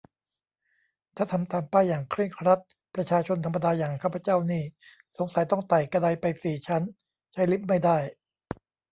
[1.15, 2.59] ถ้าทำตามป้ายอย่างเคร่งครัด
[2.95, 4.63] ประชาชนธรรมดาอย่างข้าพเจ้านี่
[5.17, 6.81] สงสัยต้องไต่กะไดไปสี่ชั้น
[7.33, 7.97] ใช้ลิฟต์ไม่ได้